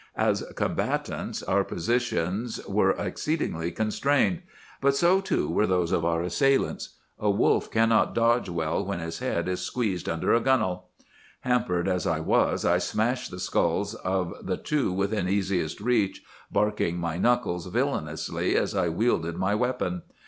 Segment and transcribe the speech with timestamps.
[0.17, 4.41] "As combatants, our positions were exceedingly constrained;
[4.81, 6.95] but so, too, were those of our assailants.
[7.19, 10.85] A wolf cannot dodge well when his head is squeezed under a gunwale.
[11.41, 16.97] "Hampered as I was I smashed the skulls of the two within easiest reach, barking
[16.97, 20.01] my knuckles villanously as I wielded my weapon.